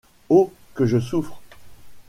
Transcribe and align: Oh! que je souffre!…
Oh! 0.29 0.51
que 0.73 0.83
je 0.87 0.97
souffre!… 0.99 1.39